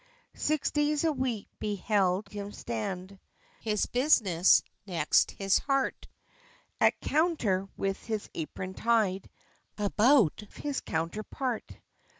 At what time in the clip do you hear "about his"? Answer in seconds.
9.77-10.81